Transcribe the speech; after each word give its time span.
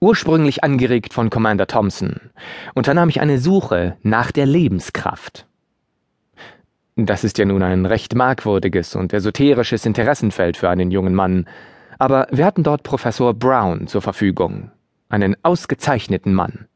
Ursprünglich 0.00 0.62
angeregt 0.62 1.12
von 1.12 1.28
Commander 1.28 1.66
Thompson, 1.66 2.20
unternahm 2.74 3.08
ich 3.08 3.20
eine 3.20 3.38
Suche 3.38 3.96
nach 4.02 4.30
der 4.30 4.46
Lebenskraft. 4.46 5.46
Das 6.94 7.24
ist 7.24 7.38
ja 7.38 7.44
nun 7.44 7.64
ein 7.64 7.84
recht 7.84 8.14
merkwürdiges 8.14 8.94
und 8.94 9.12
esoterisches 9.12 9.84
Interessenfeld 9.86 10.56
für 10.56 10.70
einen 10.70 10.92
jungen 10.92 11.14
Mann, 11.14 11.46
aber 11.98 12.28
wir 12.30 12.44
hatten 12.44 12.62
dort 12.62 12.84
Professor 12.84 13.34
Brown 13.34 13.88
zur 13.88 14.00
Verfügung, 14.00 14.70
einen 15.08 15.36
ausgezeichneten 15.42 16.32
Mann. 16.32 16.68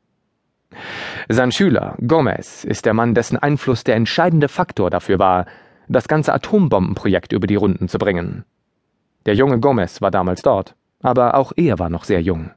Sein 1.28 1.52
Schüler, 1.52 1.96
Gomez, 2.04 2.64
ist 2.64 2.86
der 2.86 2.94
Mann, 2.94 3.14
dessen 3.14 3.36
Einfluss 3.36 3.84
der 3.84 3.94
entscheidende 3.94 4.48
Faktor 4.48 4.90
dafür 4.90 5.20
war, 5.20 5.46
das 5.88 6.08
ganze 6.08 6.32
Atombombenprojekt 6.32 7.32
über 7.32 7.46
die 7.46 7.56
Runden 7.56 7.86
zu 7.88 7.98
bringen. 7.98 8.44
Der 9.26 9.36
junge 9.36 9.60
Gomez 9.60 10.02
war 10.02 10.10
damals 10.10 10.42
dort, 10.42 10.74
aber 11.02 11.36
auch 11.36 11.52
er 11.54 11.78
war 11.78 11.88
noch 11.88 12.02
sehr 12.02 12.20
jung. 12.20 12.50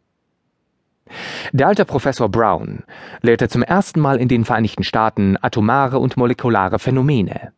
Der 1.56 1.70
alte 1.70 1.86
Professor 1.86 2.28
Brown 2.28 2.84
lehrte 3.22 3.48
zum 3.48 3.64
ersten 3.64 4.02
Mal 4.02 4.18
in 4.18 4.28
den 4.28 4.44
Vereinigten 4.44 4.84
Staaten 4.84 5.38
atomare 5.42 6.00
und 6.00 6.18
molekulare 6.18 6.80
Phänomene. 6.80 7.54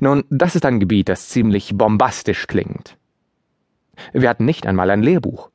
Nun, 0.00 0.24
das 0.28 0.56
ist 0.56 0.66
ein 0.66 0.80
Gebiet, 0.80 1.08
das 1.08 1.28
ziemlich 1.28 1.78
bombastisch 1.78 2.48
klingt. 2.48 2.96
Wir 4.12 4.28
hatten 4.28 4.44
nicht 4.44 4.66
einmal 4.66 4.90
ein 4.90 5.04
Lehrbuch. 5.04 5.50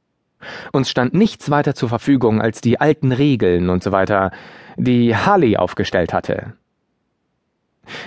Uns 0.72 0.90
stand 0.90 1.14
nichts 1.14 1.50
weiter 1.50 1.76
zur 1.76 1.90
Verfügung 1.90 2.42
als 2.42 2.62
die 2.62 2.80
alten 2.80 3.12
Regeln 3.12 3.70
und 3.70 3.84
so 3.84 3.92
weiter, 3.92 4.32
die 4.78 5.14
Halley 5.14 5.58
aufgestellt 5.58 6.14
hatte. 6.14 6.54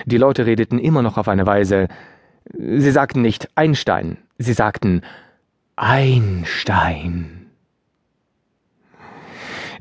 Die 0.05 0.17
Leute 0.17 0.47
redeten 0.47 0.79
immer 0.79 1.03
noch 1.03 1.19
auf 1.19 1.27
eine 1.27 1.45
Weise, 1.45 1.87
sie 2.51 2.89
sagten 2.89 3.21
nicht 3.21 3.47
Einstein, 3.53 4.17
sie 4.39 4.53
sagten 4.53 5.03
Einstein. 5.75 7.38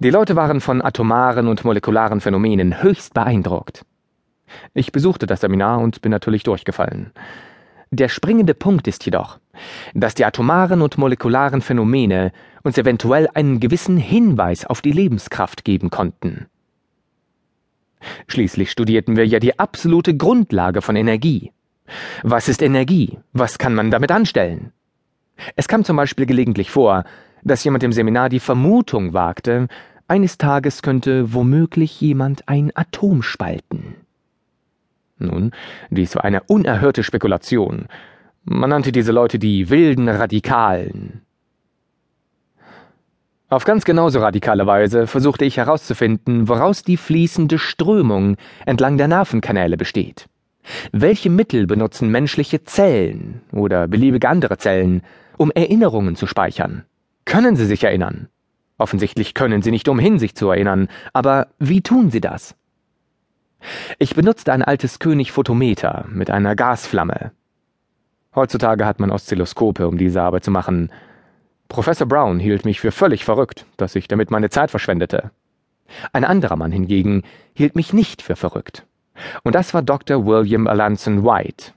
Die 0.01 0.11
Leute 0.11 0.37
waren 0.37 0.61
von 0.61 0.81
atomaren 0.81 1.49
und 1.49 1.65
molekularen 1.65 2.21
Phänomenen 2.21 2.83
höchst 2.83 3.15
beeindruckt. 3.15 3.85
Ich 4.73 4.93
besuchte 4.93 5.27
das 5.27 5.41
Seminar 5.41 5.81
und 5.81 6.03
bin 6.03 6.13
natürlich 6.13 6.45
durchgefallen. 6.45 7.11
Der 7.91 8.09
springende 8.09 8.55
Punkt 8.55 8.87
ist 8.87 9.05
jedoch, 9.07 9.41
dass 9.95 10.15
die 10.15 10.25
atomaren 10.25 10.83
und 10.83 10.99
molekularen 10.99 11.63
Phänomene 11.63 12.31
uns 12.63 12.79
eventuell 12.79 13.29
einen 13.35 13.59
gewissen 13.59 13.97
Hinweis 13.97 14.65
auf 14.65 14.83
die 14.83 14.93
Lebenskraft 14.93 15.65
geben 15.65 15.91
konnten. 15.91 16.47
Schließlich 18.29 18.71
studierten 18.71 19.17
wir 19.17 19.27
ja 19.27 19.41
die 19.41 19.59
absolute 19.59 20.17
Grundlage 20.17 20.81
von 20.81 20.95
Energie. 20.95 21.51
Was 22.23 22.49
ist 22.49 22.63
Energie? 22.63 23.19
Was 23.33 23.59
kann 23.59 23.75
man 23.75 23.91
damit 23.91 24.13
anstellen? 24.13 24.73
Es 25.57 25.67
kam 25.67 25.85
zum 25.85 25.97
Beispiel 25.97 26.27
gelegentlich 26.27 26.71
vor, 26.71 27.05
dass 27.43 27.65
jemand 27.65 27.83
im 27.85 27.93
Seminar 27.93 28.29
die 28.29 28.41
Vermutung 28.41 29.13
wagte, 29.13 29.69
eines 30.07 30.39
Tages 30.39 30.83
könnte 30.83 31.35
womöglich 31.35 32.01
jemand 32.01 32.49
ein 32.49 32.73
Atom 32.75 33.23
spalten. 33.23 33.95
Nun, 35.19 35.53
dies 35.91 36.15
war 36.15 36.25
eine 36.25 36.43
unerhörte 36.45 37.03
Spekulation. 37.03 37.87
Man 38.45 38.71
nannte 38.71 38.93
diese 38.93 39.13
Leute 39.13 39.39
die 39.39 39.69
wilden 39.69 40.09
Radikalen. 40.09 41.23
Auf 43.51 43.65
ganz 43.65 43.85
genauso 43.85 44.21
radikale 44.21 44.67
Weise 44.67 45.07
versuchte 45.07 45.45
ich 45.45 45.57
herauszufinden, 45.57 46.49
woraus 46.49 46.83
die 46.83 46.99
fließende 46.99 47.59
Strömung 47.59 48.37
entlang 48.67 48.99
der 48.99 49.09
Nervenkanäle 49.09 49.77
besteht. 49.77 50.27
Welche 50.93 51.31
Mittel 51.31 51.67
benutzen 51.67 52.11
menschliche 52.11 52.65
Zellen 52.65 53.41
oder 53.53 53.89
beliebige 53.89 54.29
andere 54.29 54.59
Zellen, 54.59 55.03
um 55.39 55.51
Erinnerungen 55.51 56.15
zu 56.15 56.27
speichern? 56.27 56.85
Können 57.29 57.57
sie 57.57 57.67
sich 57.67 57.85
erinnern? 57.85 58.29
Offensichtlich 58.79 59.35
können 59.35 59.61
sie 59.61 59.71
nicht 59.71 59.87
umhin, 59.89 60.19
sich 60.19 60.35
zu 60.35 60.49
erinnern, 60.49 60.89
aber 61.13 61.49
wie 61.59 61.83
tun 61.83 62.11
sie 62.11 62.23
das? 62.23 62.55
Ich 63.99 64.15
benutzte 64.15 64.51
ein 64.51 64.63
altes 64.63 64.99
König-Photometer 64.99 66.07
mit 66.09 66.31
einer 66.31 66.57
Gasflamme. 66.57 67.33
Heutzutage 68.35 68.87
hat 68.87 68.99
man 68.99 69.11
Oszilloskope, 69.11 69.87
um 69.87 69.99
diese 69.99 70.23
Arbeit 70.23 70.43
zu 70.43 70.51
machen. 70.51 70.91
Professor 71.69 72.07
Brown 72.07 72.41
hielt 72.41 72.65
mich 72.65 72.81
für 72.81 72.93
völlig 72.93 73.27
verrückt, 73.27 73.67
dass 73.77 73.95
ich 73.95 74.09
damit 74.09 74.31
meine 74.31 74.49
Zeit 74.49 74.71
verschwendete. 74.71 75.31
Ein 76.15 76.25
anderer 76.25 76.57
Mann 76.57 76.73
hingegen 76.73 77.25
hielt 77.53 77.77
mich 77.77 77.93
nicht 77.93 78.23
für 78.23 78.37
verrückt. 78.37 78.87
Und 79.43 79.55
das 79.55 79.75
war 79.75 79.83
Dr. 79.83 80.25
William 80.25 80.67
Alanson 80.67 81.25
White. 81.25 81.73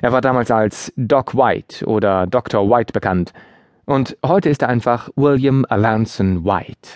Er 0.00 0.12
war 0.12 0.22
damals 0.22 0.50
als 0.50 0.90
Doc 0.96 1.34
White 1.34 1.84
oder 1.84 2.26
Dr. 2.26 2.70
White 2.70 2.94
bekannt, 2.94 3.34
und 3.86 4.16
heute 4.24 4.50
ist 4.50 4.62
er 4.62 4.68
einfach 4.68 5.08
William 5.16 5.64
Alanson 5.68 6.44
White. 6.44 6.90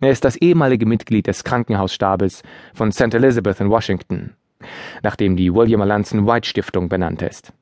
Er 0.00 0.10
ist 0.10 0.24
das 0.24 0.36
ehemalige 0.36 0.86
Mitglied 0.86 1.26
des 1.26 1.44
Krankenhausstabes 1.44 2.42
von 2.72 2.92
St. 2.92 3.14
Elizabeth 3.14 3.60
in 3.60 3.70
Washington, 3.70 4.34
nachdem 5.02 5.36
die 5.36 5.52
William 5.52 5.82
Alanson 5.82 6.26
White 6.26 6.48
Stiftung 6.48 6.88
benannt 6.88 7.22
ist. 7.22 7.52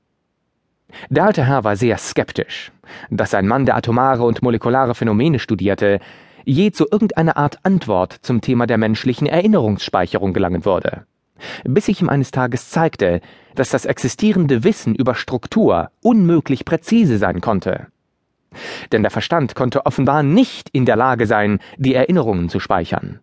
Der 1.09 1.25
alte 1.25 1.47
Herr 1.47 1.65
war 1.65 1.77
sehr 1.77 1.97
skeptisch, 1.97 2.71
dass 3.11 3.33
ein 3.33 3.49
Mann, 3.49 3.65
der 3.65 3.77
atomare 3.77 4.25
und 4.25 4.43
molekulare 4.43 4.95
Phänomene 4.95 5.39
studierte, 5.39 6.01
je 6.45 6.71
zu 6.71 6.87
irgendeiner 6.91 7.39
Art 7.39 7.59
Antwort 7.63 8.13
zum 8.21 8.43
Thema 8.43 8.67
der 8.67 8.77
menschlichen 8.77 9.27
Erinnerungsspeicherung 9.27 10.35
gelangen 10.35 10.67
würde 10.67 11.07
bis 11.65 11.89
ich 11.89 12.01
ihm 12.01 12.09
eines 12.09 12.31
Tages 12.31 12.71
zeigte, 12.71 13.21
dass 13.55 13.71
das 13.71 13.85
existierende 13.85 14.65
Wissen 14.65 14.95
über 14.95 15.15
Struktur 15.15 15.91
unmöglich 16.03 16.65
präzise 16.65 17.19
sein 17.19 17.41
konnte. 17.41 17.89
Denn 18.93 19.03
der 19.03 19.11
Verstand 19.11 19.55
konnte 19.55 19.87
offenbar 19.87 20.23
nicht 20.23 20.69
in 20.71 20.85
der 20.85 20.97
Lage 20.97 21.27
sein, 21.27 21.59
die 21.77 21.95
Erinnerungen 21.95 22.49
zu 22.49 22.61
speichern. 22.61 23.21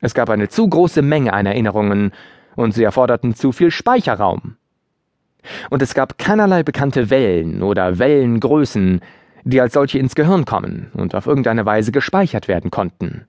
Es 0.00 0.14
gab 0.14 0.30
eine 0.30 0.48
zu 0.48 0.68
große 0.68 1.02
Menge 1.02 1.32
an 1.32 1.46
Erinnerungen, 1.46 2.12
und 2.58 2.74
sie 2.74 2.82
erforderten 2.82 3.36
zu 3.36 3.52
viel 3.52 3.70
Speicherraum. 3.70 4.56
Und 5.70 5.80
es 5.80 5.94
gab 5.94 6.18
keinerlei 6.18 6.64
bekannte 6.64 7.08
Wellen 7.08 7.62
oder 7.62 8.00
Wellengrößen, 8.00 9.00
die 9.44 9.60
als 9.60 9.74
solche 9.74 10.00
ins 10.00 10.16
Gehirn 10.16 10.44
kommen 10.44 10.90
und 10.94 11.14
auf 11.14 11.26
irgendeine 11.26 11.64
Weise 11.66 11.92
gespeichert 11.92 12.48
werden 12.48 12.72
konnten. 12.72 13.28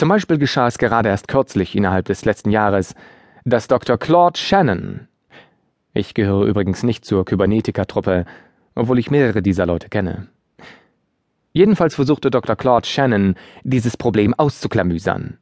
Zum 0.00 0.08
Beispiel 0.08 0.38
geschah 0.38 0.66
es 0.66 0.78
gerade 0.78 1.10
erst 1.10 1.28
kürzlich 1.28 1.76
innerhalb 1.76 2.06
des 2.06 2.24
letzten 2.24 2.50
Jahres, 2.50 2.94
dass 3.44 3.68
Dr. 3.68 3.98
Claude 3.98 4.38
Shannon, 4.38 5.08
ich 5.92 6.14
gehöre 6.14 6.46
übrigens 6.46 6.82
nicht 6.82 7.04
zur 7.04 7.26
Kybernetiker-Truppe, 7.26 8.24
obwohl 8.74 8.98
ich 8.98 9.10
mehrere 9.10 9.42
dieser 9.42 9.66
Leute 9.66 9.90
kenne. 9.90 10.28
Jedenfalls 11.52 11.96
versuchte 11.96 12.30
Dr. 12.30 12.56
Claude 12.56 12.86
Shannon, 12.86 13.34
dieses 13.62 13.98
Problem 13.98 14.32
auszuklamüsern. 14.32 15.36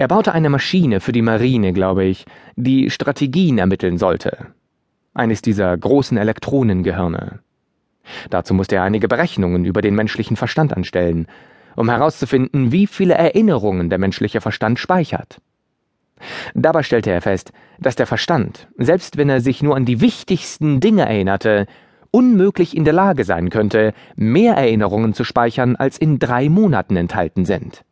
Er 0.00 0.08
baute 0.08 0.32
eine 0.32 0.50
Maschine 0.50 0.98
für 0.98 1.12
die 1.12 1.22
Marine, 1.22 1.72
glaube 1.72 2.02
ich, 2.02 2.26
die 2.56 2.90
Strategien 2.90 3.58
ermitteln 3.58 3.98
sollte. 3.98 4.48
Eines 5.14 5.42
dieser 5.42 5.78
großen 5.78 6.18
Elektronengehirne. 6.18 7.38
Dazu 8.30 8.52
musste 8.52 8.74
er 8.74 8.82
einige 8.82 9.06
Berechnungen 9.06 9.64
über 9.64 9.80
den 9.80 9.94
menschlichen 9.94 10.36
Verstand 10.36 10.76
anstellen, 10.76 11.28
um 11.76 11.88
herauszufinden, 11.88 12.72
wie 12.72 12.86
viele 12.86 13.14
Erinnerungen 13.14 13.90
der 13.90 13.98
menschliche 13.98 14.40
Verstand 14.40 14.78
speichert. 14.78 15.40
Dabei 16.54 16.82
stellte 16.82 17.10
er 17.10 17.20
fest, 17.20 17.52
dass 17.78 17.96
der 17.96 18.06
Verstand, 18.06 18.68
selbst 18.78 19.16
wenn 19.16 19.28
er 19.28 19.40
sich 19.40 19.62
nur 19.62 19.76
an 19.76 19.84
die 19.84 20.00
wichtigsten 20.00 20.80
Dinge 20.80 21.06
erinnerte, 21.06 21.66
unmöglich 22.10 22.76
in 22.76 22.84
der 22.84 22.94
Lage 22.94 23.24
sein 23.24 23.50
könnte, 23.50 23.92
mehr 24.14 24.54
Erinnerungen 24.54 25.12
zu 25.12 25.24
speichern, 25.24 25.76
als 25.76 25.98
in 25.98 26.18
drei 26.18 26.48
Monaten 26.48 26.96
enthalten 26.96 27.44
sind. 27.44 27.84